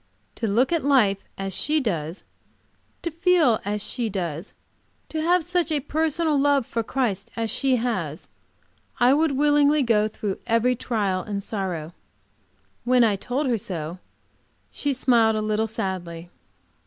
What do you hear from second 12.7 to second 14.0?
When I told her so,